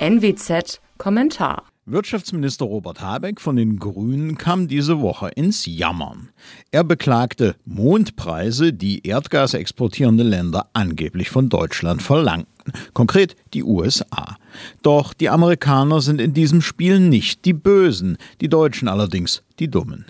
[0.00, 6.28] NWZ Kommentar Wirtschaftsminister Robert Habeck von den Grünen kam diese Woche ins Jammern.
[6.70, 14.36] Er beklagte Mondpreise, die Erdgas exportierende Länder angeblich von Deutschland verlangten, konkret die USA.
[14.82, 20.04] Doch die Amerikaner sind in diesem Spiel nicht die Bösen, die Deutschen allerdings die Dummen.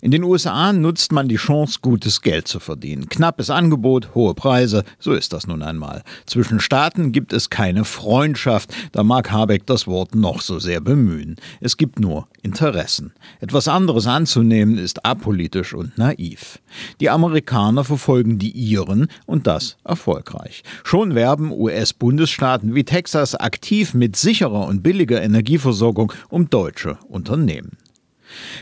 [0.00, 3.08] In den USA nutzt man die Chance, gutes Geld zu verdienen.
[3.08, 6.04] Knappes Angebot, hohe Preise, so ist das nun einmal.
[6.24, 11.34] Zwischen Staaten gibt es keine Freundschaft, da mag Habeck das Wort noch so sehr bemühen.
[11.60, 13.12] Es gibt nur Interessen.
[13.40, 16.60] Etwas anderes anzunehmen ist apolitisch und naiv.
[17.00, 20.62] Die Amerikaner verfolgen die ihren und das erfolgreich.
[20.84, 27.76] Schon werben US-Bundesstaaten wie Texas aktiv mit sicherer und billiger Energieversorgung um deutsche Unternehmen.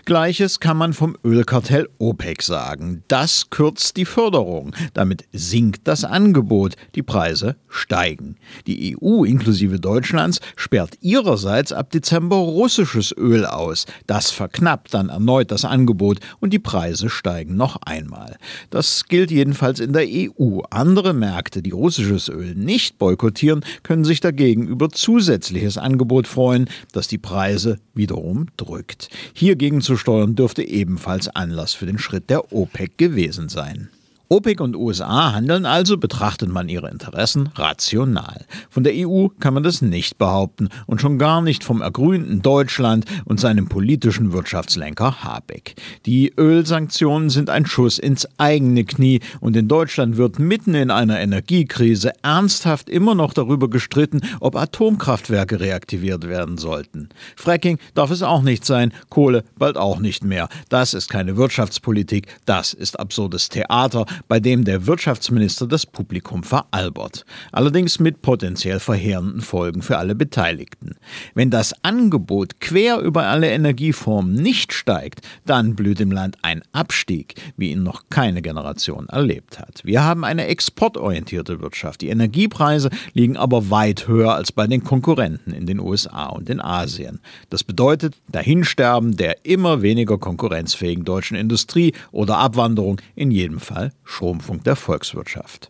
[0.05, 3.03] Gleiches kann man vom Ölkartell OPEC sagen.
[3.09, 4.75] Das kürzt die Förderung.
[4.95, 6.75] Damit sinkt das Angebot.
[6.95, 8.37] Die Preise steigen.
[8.67, 13.87] Die EU inklusive Deutschlands sperrt ihrerseits ab Dezember russisches Öl aus.
[14.07, 18.37] Das verknappt dann erneut das Angebot und die Preise steigen noch einmal.
[18.71, 20.61] Das gilt jedenfalls in der EU.
[20.71, 27.09] Andere Märkte, die russisches Öl nicht boykottieren, können sich dagegen über zusätzliches Angebot freuen, das
[27.09, 29.09] die Preise wiederum drückt.
[29.35, 33.89] Hier gegenzusteuern dürfte ebenfalls Anlass für den Schritt der OPEC gewesen sein.
[34.29, 38.45] OPEC und USA handeln also, betrachtet man ihre Interessen, rational.
[38.69, 43.05] Von der EU kann man das nicht behaupten und schon gar nicht vom ergrünten Deutschland
[43.25, 45.77] und seinem politischen Wirtschaftslenker Habeck.
[46.07, 51.21] Die Ölsanktionen sind ein Schuss ins eigene Knie und in Deutschland wird mitten in einer
[51.21, 57.11] Energiekrise ernsthaft immer noch darüber gestritten, ob Atomkraftwerke reaktiviert werden sollten.
[57.37, 60.49] Fracking darf es auch nicht sein, Kohle bald auch nicht mehr.
[60.69, 67.25] Das ist keine Wirtschaftspolitik, das ist absurdes Theater bei dem der Wirtschaftsminister das Publikum veralbert.
[67.53, 70.97] Allerdings mit potenziell verheerenden Folgen für alle Beteiligten.
[71.35, 77.35] Wenn das Angebot quer über alle Energieformen nicht steigt, dann blüht im Land ein Abstieg,
[77.57, 79.83] wie ihn noch keine Generation erlebt hat.
[79.85, 82.01] Wir haben eine exportorientierte Wirtschaft.
[82.01, 86.61] Die Energiepreise liegen aber weit höher als bei den Konkurrenten in den USA und in
[86.61, 87.21] Asien.
[87.51, 94.63] Das bedeutet Dahinsterben der immer weniger konkurrenzfähigen deutschen Industrie oder Abwanderung in jedem Fall Schrumpfung
[94.63, 95.69] der Volkswirtschaft.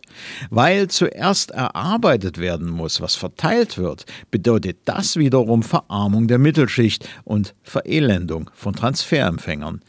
[0.49, 7.55] Weil zuerst erarbeitet werden muss, was verteilt wird, bedeutet das wiederum Verarmung der Mittelschicht und
[7.63, 9.81] Verelendung von Transferempfängern.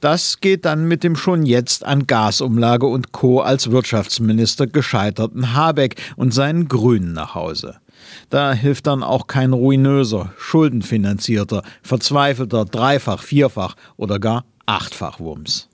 [0.00, 3.40] Das geht dann mit dem schon jetzt an Gasumlage und Co.
[3.40, 7.76] als Wirtschaftsminister gescheiterten Habeck und seinen Grünen nach Hause.
[8.30, 15.68] Da hilft dann auch kein ruinöser, schuldenfinanzierter, verzweifelter Dreifach-, Vierfach- oder gar Achtfach-Wumms.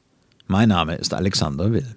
[0.47, 1.97] Mein Name ist Alexander Will.